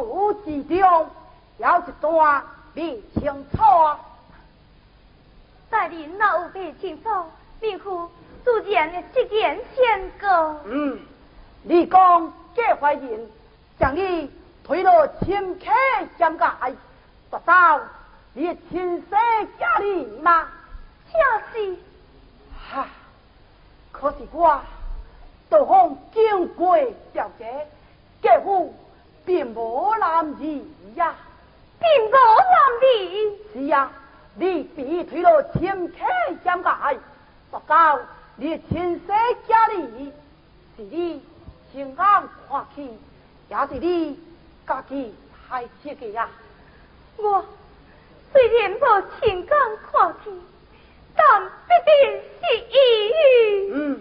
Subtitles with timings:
[0.00, 1.08] 无之中，
[1.58, 2.42] 有一段
[2.74, 3.58] 明清楚。
[5.68, 7.08] 大人若有明清楚，
[7.60, 8.10] 命夫
[8.44, 10.56] 自然的直言相告。
[10.64, 10.98] 嗯，
[11.62, 13.28] 你讲这怀人
[13.78, 14.30] 将你
[14.64, 15.66] 推了深刻
[16.18, 16.56] 相家，
[17.30, 17.52] 夺走
[18.32, 19.18] 你的亲生
[19.58, 20.48] 家里吗？
[21.12, 21.18] 就
[21.52, 21.76] 是。
[22.72, 22.86] 哈，
[23.92, 24.60] 可是我
[25.48, 26.76] 都奉经过
[27.12, 27.68] 调解，
[28.22, 28.72] 给我。
[29.30, 30.60] 并无难离
[30.96, 31.14] 呀，
[31.78, 33.38] 并无难离。
[33.52, 33.88] 是呀，
[34.34, 36.04] 你必推了天开
[36.42, 36.98] 相盖，
[37.48, 38.00] 不到
[38.34, 39.16] 你亲生
[39.46, 40.12] 家里，
[40.76, 41.22] 是你
[41.72, 42.28] 心眼看
[42.74, 42.90] 气，
[43.48, 44.18] 也是你
[44.66, 45.14] 家己
[45.48, 46.28] 害自己呀。
[47.16, 47.44] 我
[48.32, 48.84] 虽然无
[49.20, 49.48] 心眼
[49.92, 50.42] 看气，
[51.14, 53.72] 但必定是伊。
[53.74, 54.00] 嗯，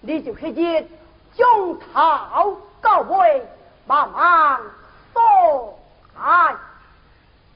[0.00, 0.86] 你就迄日
[1.34, 3.42] 将头到尾。
[3.90, 4.60] 帮忙
[5.12, 5.76] 送
[6.16, 6.54] 来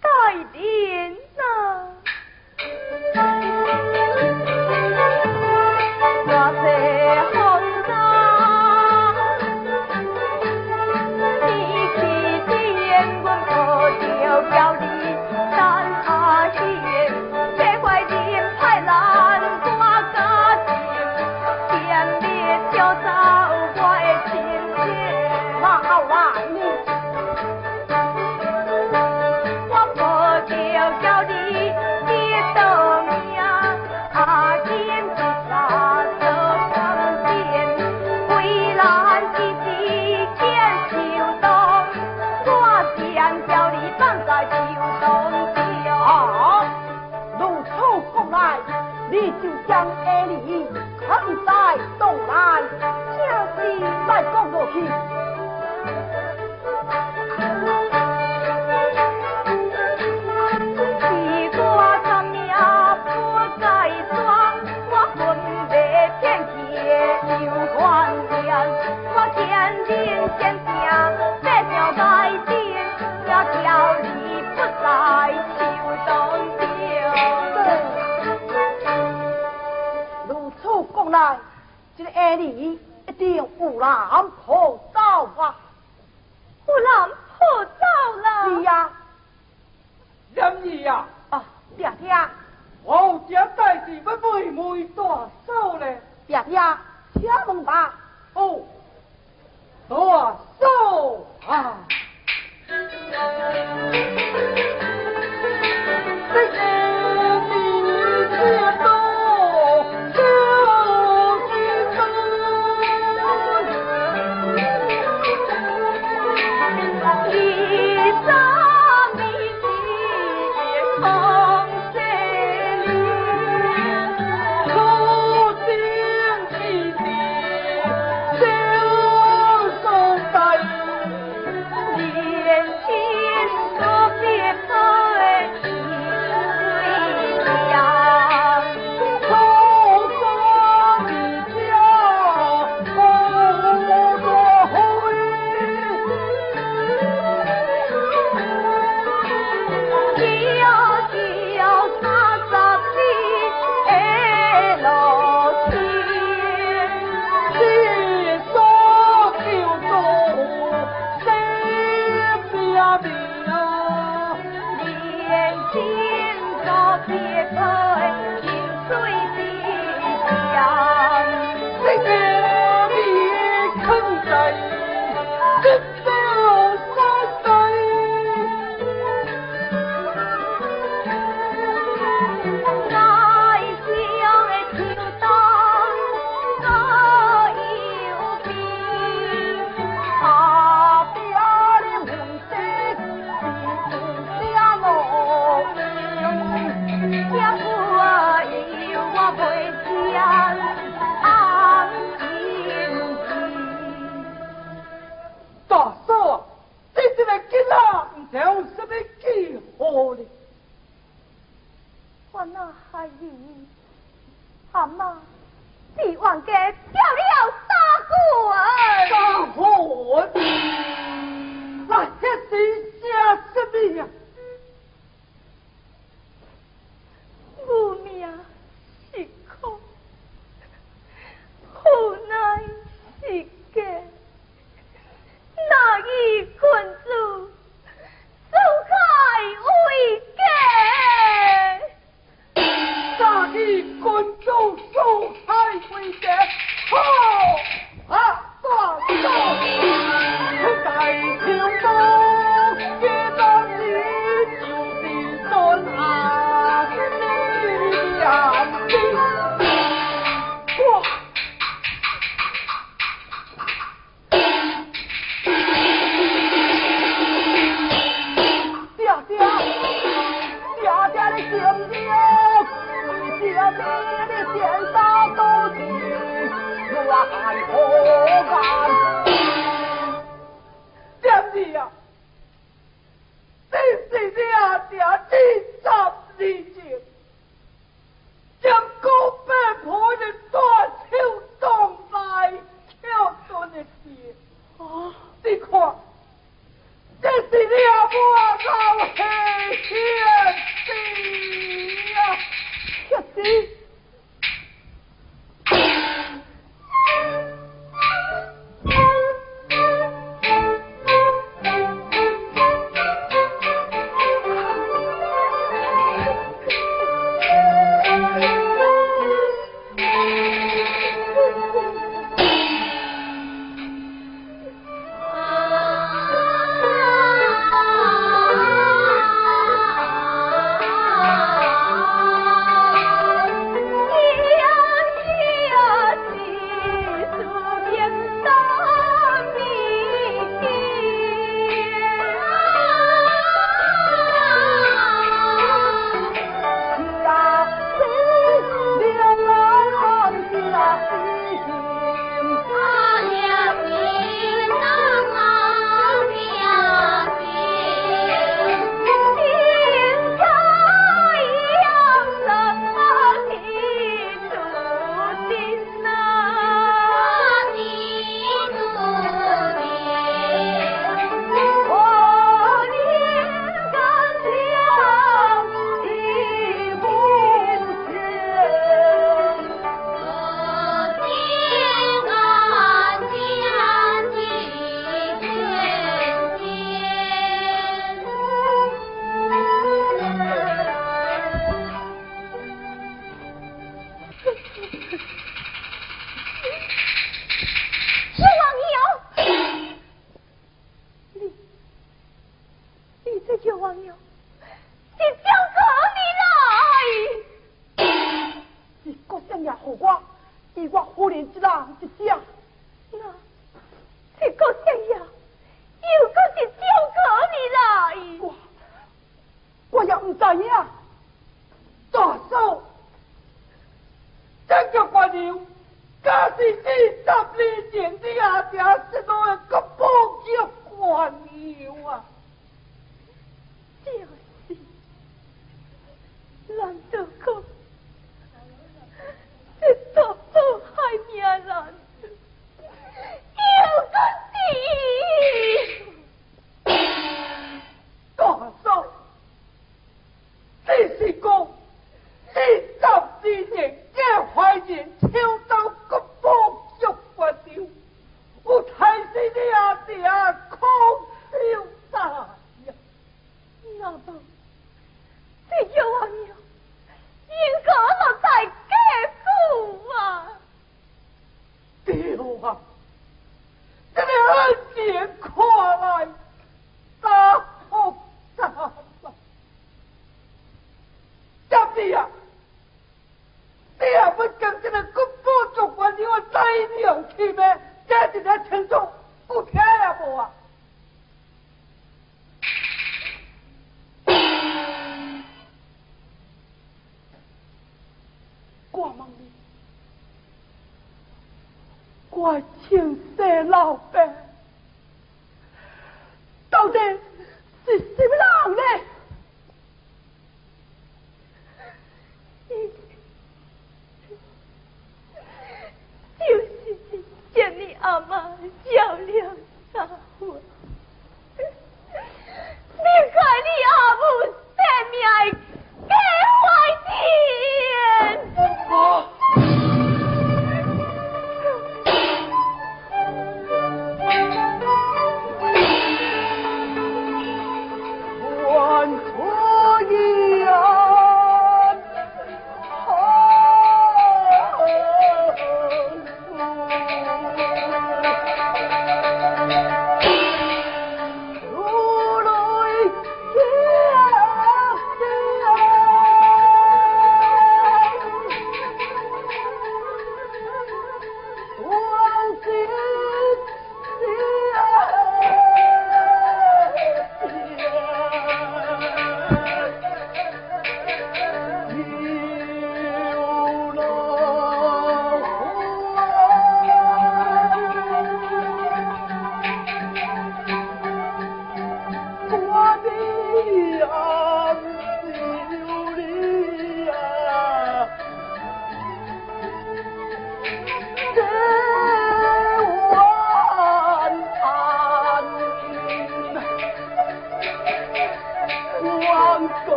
[0.00, 0.08] 带
[0.52, 1.42] 点呢。
[61.00, 62.36] 西瓜长命
[63.04, 63.08] 不
[63.60, 63.64] 该
[64.08, 64.14] 算
[64.90, 65.18] 我魂
[65.68, 65.72] 魄
[66.20, 66.50] 片刻
[67.44, 67.78] 又团
[68.28, 68.34] 转
[69.14, 69.38] 我千
[69.86, 69.88] 金
[70.38, 70.68] 千金
[71.42, 71.98] 这条街
[72.46, 72.50] 边
[73.26, 73.30] 也
[73.62, 73.66] 叫
[74.02, 74.06] 你
[74.54, 74.84] 不在
[75.56, 75.58] 秋
[76.06, 76.08] 冬
[76.58, 76.62] 天
[80.28, 80.30] 如
[80.62, 80.62] 此
[80.94, 81.16] 讲来
[81.96, 84.19] 这个爱你一定有老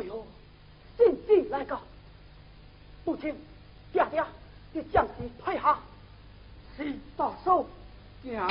[0.00, 0.26] 哎呦，
[0.96, 1.78] 进进来个，
[3.04, 3.34] 母亲，
[3.92, 4.24] 爹爹，
[4.72, 5.78] 你将军退下，
[6.74, 7.68] 谁大手？
[8.22, 8.50] 娘。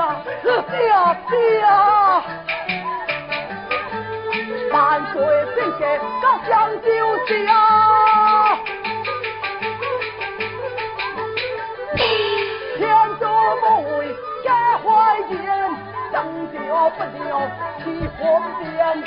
[6.51, 6.85] 上酒
[7.27, 7.33] 席
[12.77, 12.83] 天
[13.21, 13.23] 作
[13.61, 13.63] 不
[14.43, 14.51] 该
[14.83, 14.85] 怀
[15.29, 15.39] 念
[16.11, 16.59] 当酒
[16.97, 17.23] 不叫
[17.79, 19.01] 喜欢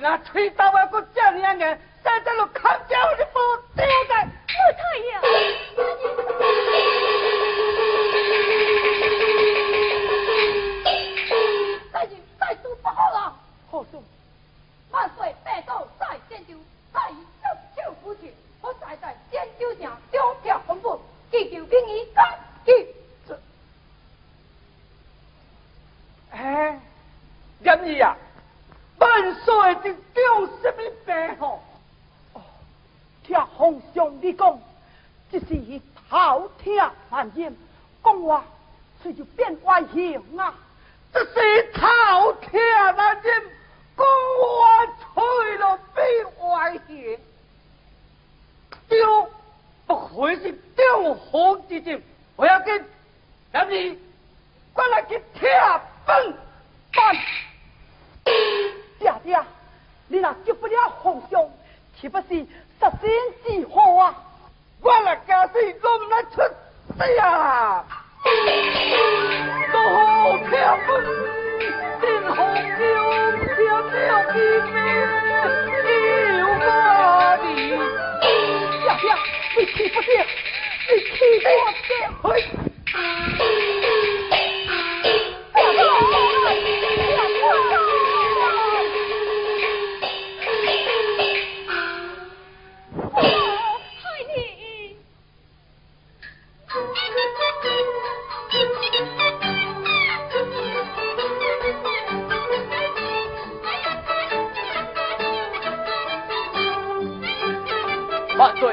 [0.00, 0.79] 那吹大。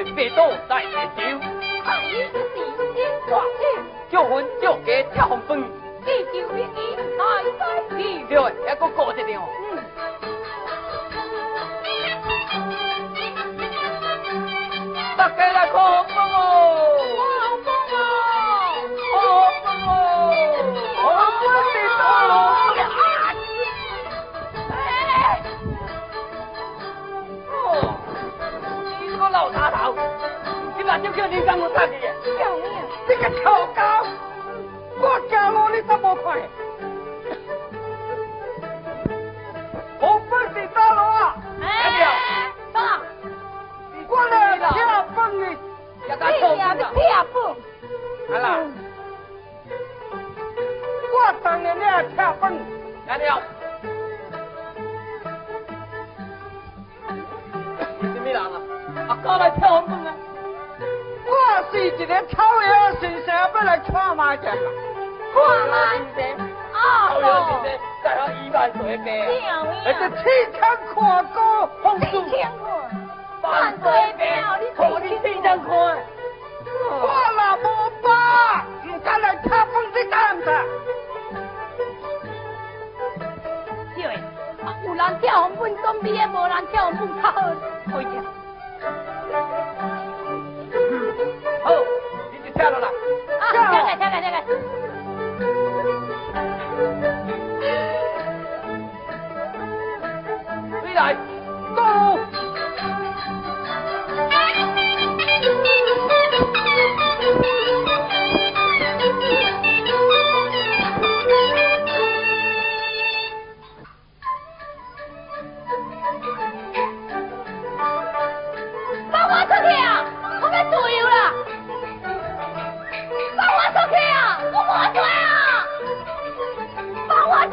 [0.08, 1.22] 来别多在饮酒，
[1.84, 2.80] 看你是地心
[3.30, 3.64] 大酒，
[4.10, 5.62] 叫阮叫家跳红饭，
[6.06, 7.24] 地酒必饮来
[7.60, 8.24] 在地。
[8.30, 9.44] 对，还佫过一场。
[31.00, 31.68] 就叫你让我！
[31.70, 31.78] 救
[32.58, 32.66] 命！
[33.08, 33.82] 你个臭狗！
[35.00, 36.42] 我走路你怎么快？
[40.00, 41.36] 我不是走路啊！
[41.62, 43.02] 哎，爸！
[44.08, 45.46] 我来跳蹦的，
[46.08, 46.56] 要干什么？
[46.94, 47.56] 跳蹦！
[48.30, 48.46] 好啦，
[51.14, 52.58] 我当年来跳蹦，
[53.08, 53.42] 来了。
[61.88, 64.62] 我是一个草药先生，要来看麻将嘛。
[65.34, 66.20] 看麻将？
[66.74, 69.08] 草药先生在我一万岁边，
[69.86, 70.22] 而且七
[70.52, 70.76] 千看
[71.34, 71.40] 歌，
[71.82, 72.06] 红数。
[72.12, 72.44] 七千
[73.42, 74.44] 看，万岁边，
[74.76, 75.66] 看你七千看。
[76.92, 77.08] 我
[77.38, 77.66] 那无
[78.04, 78.10] 把，
[78.84, 80.50] 唔敢来跳蹦你敢唔敢？
[83.96, 84.04] 对，
[84.86, 87.34] 有人跳红本总比无人跳红本较好，
[87.94, 88.06] 可以
[92.58, 92.70] 跳。
[92.70, 92.88] 跳了啦！
[93.52, 94.44] 跳开，跳开，跳开！
[100.82, 101.16] 回来，
[101.76, 101.80] 走！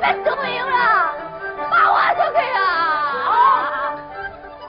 [0.00, 1.14] 别们都没有了
[1.70, 2.58] 把我送给啊
[3.28, 3.32] 啊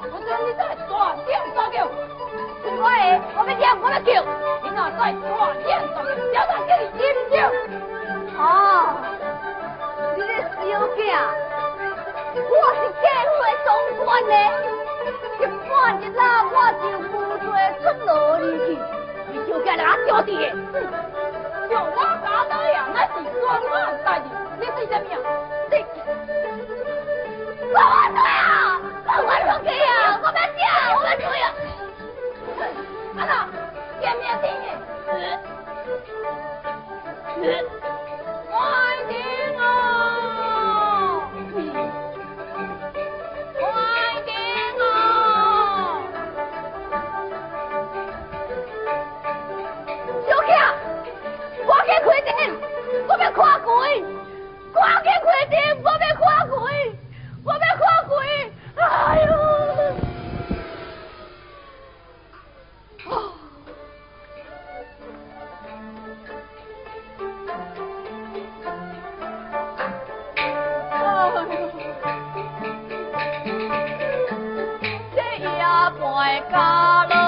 [0.02, 0.90] 我说你再说
[1.26, 1.86] 点啥给我
[2.84, 2.86] 喂
[3.38, 4.12] 我们点我的酒
[4.62, 5.24] 你要再说
[5.64, 5.96] 点啥
[6.34, 7.34] 叫他给你点酒
[8.38, 8.44] 啊
[10.18, 10.32] 你这
[10.70, 11.16] 小鬼啊？
[12.34, 12.40] 我
[12.76, 13.68] 是给我送
[14.06, 14.56] 官来的
[15.40, 16.20] 一半年了
[16.52, 18.08] 我就不会出门
[18.60, 18.68] 去
[19.32, 20.22] 你就该让俺浇
[21.70, 24.26] 叫我咋能呀俺是多乱大的
[24.60, 25.12] 你是什的命
[27.72, 28.38] 管我咋样
[29.06, 30.60] 管我说给呀我们给
[30.94, 31.40] 我们出去
[33.16, 33.22] 哼
[34.02, 34.64] 见面的你
[37.40, 37.48] 死
[38.50, 38.54] 我
[55.24, 56.96] 快点，我被夸鬼，
[57.44, 58.82] 我被夸鬼，哎
[59.26, 59.32] 呦！
[63.10, 63.16] 啊！
[76.24, 77.21] 哎呦！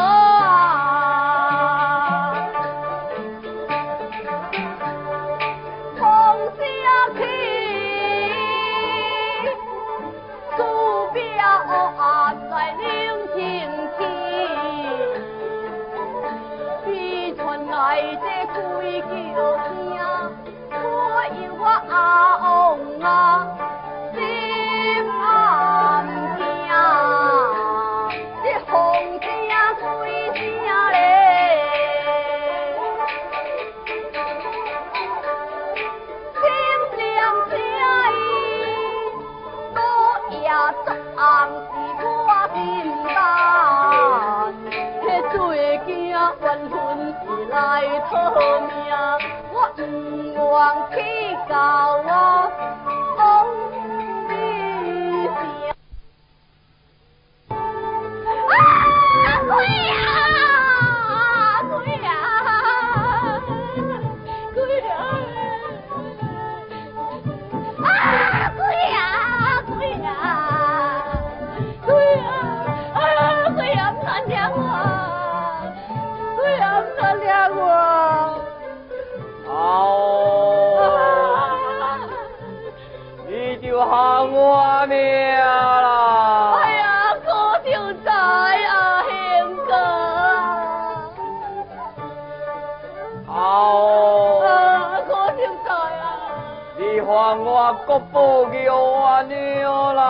[97.94, 100.02] 我国宝叫我娘啦。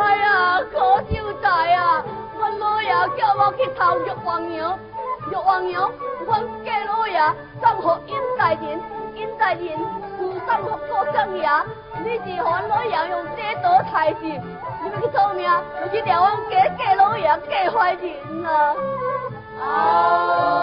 [0.00, 2.02] 哎呀，可就在啊！
[2.34, 4.78] 我老爷叫我去偷玉皇娘，
[5.30, 5.90] 玉皇娘，
[6.26, 6.32] 我
[6.64, 7.20] 家老爷
[7.60, 8.80] 送给殷大人，
[9.14, 9.78] 殷大人
[10.18, 11.46] 又送给郭正爷，
[12.02, 15.52] 你是阮老爷用这多才智，你要去做命，
[15.82, 18.02] 就去调我家家老爷家坏人
[18.46, 18.74] 啊！
[19.60, 20.53] 啊！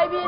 [0.00, 0.18] 家害命，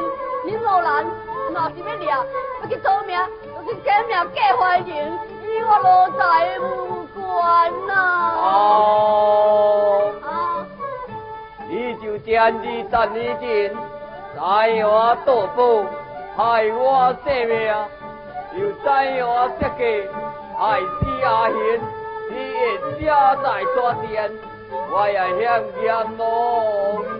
[0.44, 1.04] 你无难，
[1.52, 7.92] 嘛是要掠，要去做命，要去改命嫁坏人，与我老在无关呐。
[8.36, 10.66] 好，啊，
[11.68, 13.74] 你就将你十年前
[14.36, 14.40] 在
[14.84, 15.60] 我夺宝
[16.36, 16.40] 害
[16.72, 17.74] 我性命，
[18.54, 18.88] 又在
[19.24, 19.80] 我设计
[20.58, 21.56] 害死阿贤，
[22.28, 22.60] 你会
[22.98, 23.00] 写
[23.42, 24.10] 在桌前，
[24.90, 25.42] 我也向
[25.82, 25.86] 阎
[26.18, 26.20] 王
[27.02, 27.11] 去了。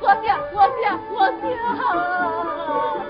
[0.00, 3.07] 我爹，我爹，我爹。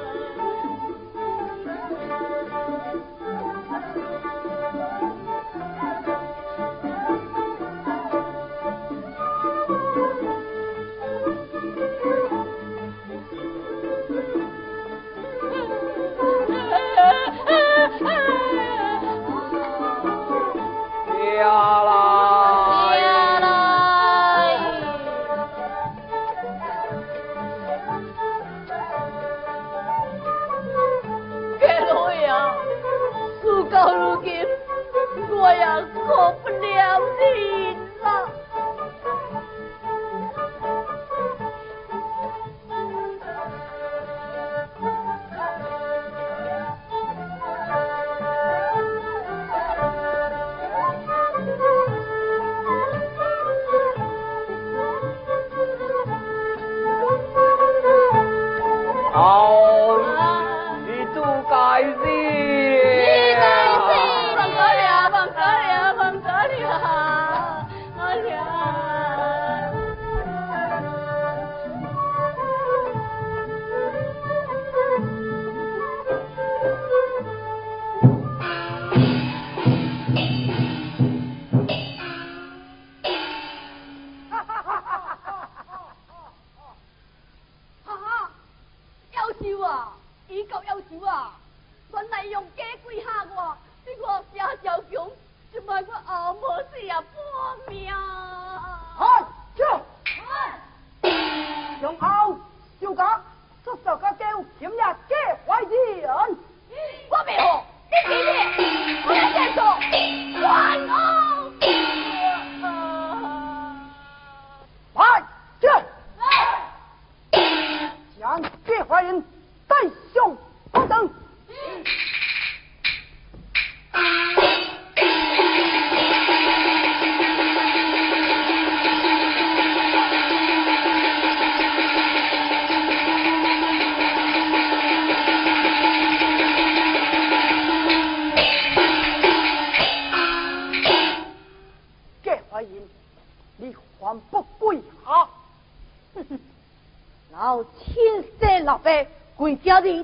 [149.80, 150.02] 跪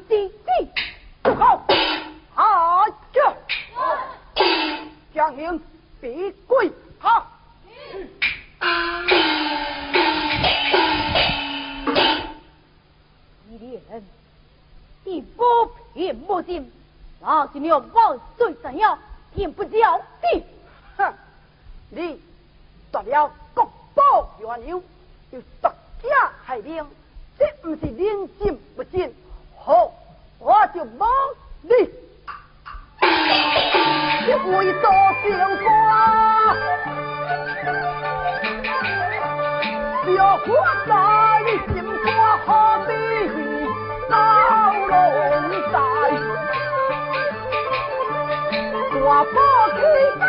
[49.06, 49.36] 我不
[49.76, 49.80] 给
[50.18, 50.24] 干，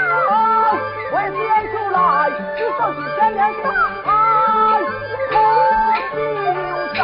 [1.13, 1.39] 外面
[1.71, 1.97] 就来
[2.57, 3.65] 至少你见面看，
[5.33, 5.37] 我
[6.13, 6.17] 就
[6.93, 6.99] 在，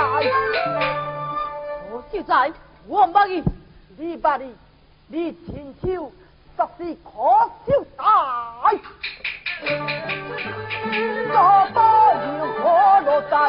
[1.90, 2.52] 我就在，
[2.88, 3.42] 我把你，
[3.98, 4.54] 你把你，
[5.08, 6.12] 你亲手
[6.58, 7.10] 杀死可
[7.66, 8.04] 就在。
[9.64, 11.34] 这
[11.74, 11.80] 包
[12.14, 12.28] 银
[12.60, 12.62] 河
[13.06, 13.40] 落我，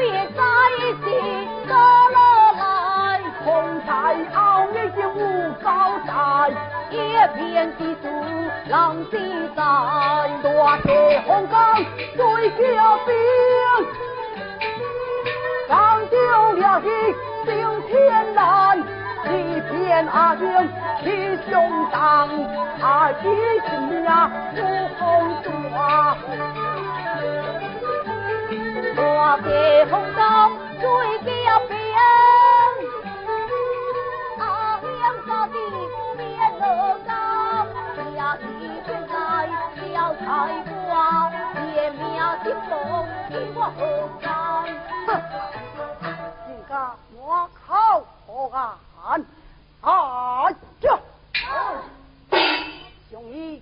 [0.00, 0.06] 也
[0.36, 0.38] 在
[0.78, 1.06] 一起。
[4.34, 5.68] 傲已经无高
[6.06, 6.10] 在，
[6.90, 6.94] 一
[7.36, 7.38] 片
[7.76, 8.04] 的树
[8.68, 9.12] 浪迹
[9.56, 9.62] 在，
[10.42, 10.46] 大
[10.82, 10.88] 铁
[11.26, 11.56] 红岗
[12.16, 12.58] 最叫
[13.06, 13.08] 兵，
[15.68, 15.70] 上
[16.10, 16.14] 就
[16.60, 16.86] 了的
[17.46, 17.48] 顶
[17.88, 18.78] 天蓝，
[19.26, 19.30] 一
[19.70, 20.44] 片阿英
[21.02, 21.04] 气
[21.48, 21.52] 胸
[21.90, 21.94] 膛，
[22.80, 23.24] 阿弟
[23.68, 23.70] 亲
[24.04, 24.58] 呀不
[24.98, 25.00] 红
[25.44, 25.46] 妆。
[28.96, 28.98] 大
[29.38, 29.46] 地
[29.86, 30.18] 风霜
[30.80, 30.84] 最
[31.20, 31.28] 叫
[31.68, 31.70] 兵，
[40.30, 41.28] 小菜瓜，
[41.74, 41.98] 爷命
[42.44, 42.78] 心痛，
[43.30, 43.80] 你我何
[44.22, 44.30] 干？
[46.46, 48.78] 人家我靠何干？
[49.80, 50.48] 啊
[50.82, 50.96] 呀！
[53.10, 53.60] 兄弟，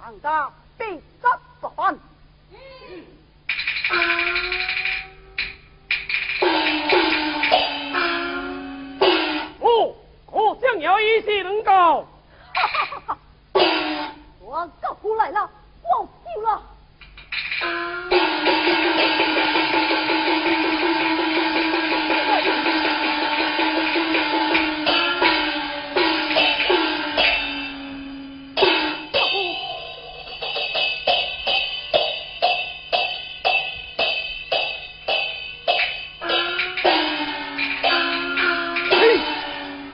[0.00, 1.98] 大家必杀不还。
[9.58, 9.96] 哦，
[10.30, 12.06] 可将有一些能够。
[14.40, 15.50] 我哥回来了，
[15.90, 16.62] 我救了。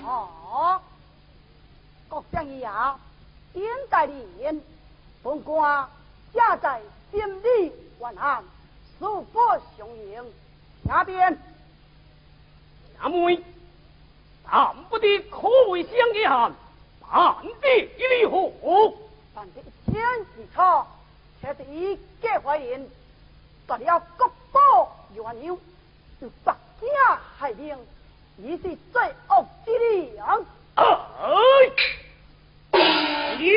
[0.07, 0.81] 哦，
[2.09, 2.99] 国相爷啊，
[3.53, 4.07] 现代
[4.41, 4.61] 人
[5.25, 5.89] 本官
[6.35, 8.45] 家在心里万行，
[8.99, 9.41] 素不
[9.75, 10.23] 雄鹰，
[10.87, 11.39] 下边
[12.99, 13.41] 阿妹，
[14.45, 16.53] 谈不得可为相爷汉，
[17.11, 18.95] 办得如何？
[19.35, 20.03] 办的一千
[20.37, 20.87] 之错，
[21.41, 22.87] 却是以假怀孕，
[23.67, 25.59] 夺了国宝元牛，
[26.21, 27.75] 就百家害命，
[28.37, 29.79] 已是罪恶之
[30.13, 30.45] 良。
[30.75, 30.85] 哎，
[33.39, 33.49] 你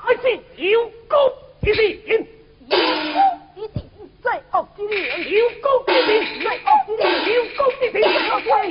[0.00, 0.22] 还是
[0.56, 1.18] 有功
[1.62, 2.26] 之人，
[3.56, 3.82] 一定
[4.22, 7.96] 罪恶之良，有功之人，罪恶之良，有功之人，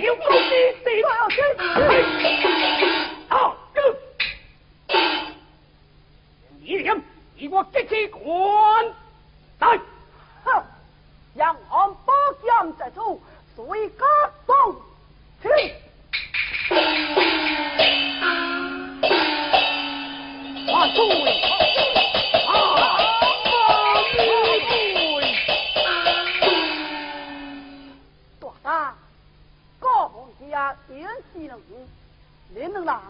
[0.01, 1.61] 有功之人，罪恶之良。
[3.29, 3.31] 啊！
[6.61, 6.97] 你俩
[7.35, 8.85] 以我激起官
[9.59, 9.79] 来，
[10.45, 10.63] 哼，
[11.35, 12.47] 让俺宝剑
[12.77, 13.19] 在手，
[13.55, 14.03] 随家
[14.45, 14.75] 动
[15.41, 15.49] 去。
[20.77, 21.01] 万岁！
[22.45, 22.53] 啊！
[28.39, 28.95] 大大，
[29.79, 31.59] 高皇家原是能，
[32.53, 33.01] 连能郎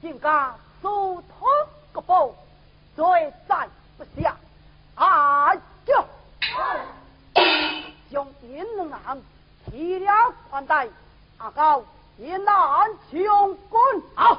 [0.00, 1.48] 竟家手托
[1.92, 2.30] 个宝，
[2.94, 3.04] 罪
[3.48, 4.36] 在不下。
[4.94, 6.04] 啊呀！
[8.12, 9.20] 将银能郎
[9.66, 10.86] 提了宽带，
[11.38, 11.82] 阿高
[12.18, 14.38] 银难穷 quân 好，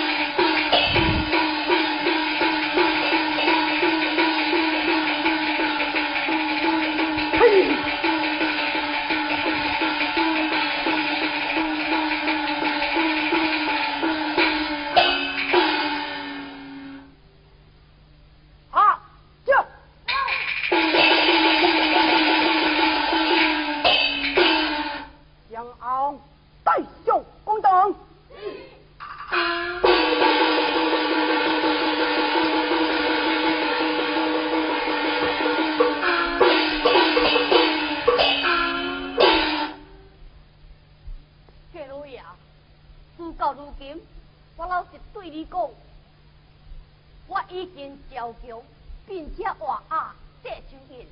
[47.81, 48.63] 我已经招供，
[49.07, 50.13] 并且话啊
[50.43, 51.07] 这手印。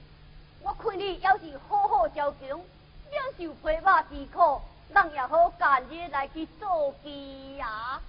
[0.61, 2.63] 我看你要是好好招供，
[3.09, 4.61] 免受皮肉之苦，
[4.93, 7.99] 人也好干日来去做鸡呀。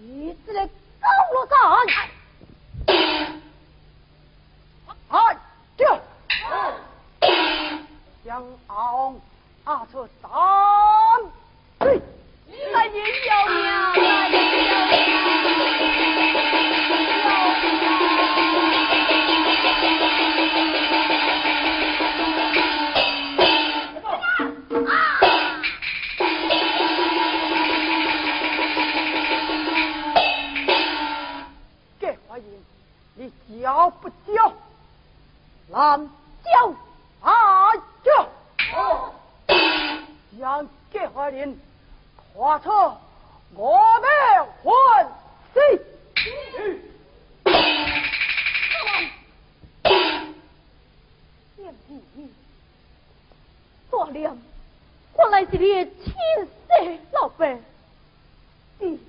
[0.00, 1.46] 你这个高罗
[1.86, 2.08] 山，
[5.10, 5.36] 哎，
[5.76, 6.00] 这
[8.24, 9.20] 将昂
[9.64, 10.30] 阿出三
[11.78, 12.00] 对。
[12.72, 12.94] 来人
[13.26, 14.67] 要命，
[33.60, 34.52] 要不教，
[35.70, 36.08] 乱
[36.44, 36.74] 教
[37.20, 38.28] 啊教！
[40.38, 41.58] 像这伙人，
[42.36, 42.70] 怕出
[43.54, 44.72] 我们混
[45.54, 45.58] 世。
[51.56, 51.74] 兄
[52.14, 52.32] 弟，
[53.90, 54.38] 大娘，
[55.14, 56.14] 我来是你的亲
[56.68, 57.46] 生老伯，
[58.78, 59.00] 你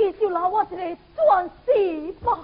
[0.00, 2.38] 你就拿我是个转世吧。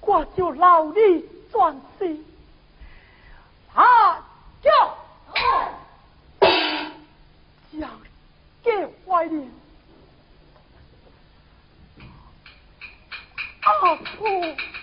[0.00, 2.16] 我就劳你钻石，
[3.72, 4.22] 他
[4.62, 4.70] 叫
[7.78, 7.90] 将
[8.62, 8.70] 给
[9.06, 9.50] 怀念。
[13.62, 14.73] 阿婆。